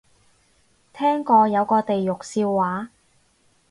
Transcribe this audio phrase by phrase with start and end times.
[0.93, 2.89] 聽過有個地獄笑話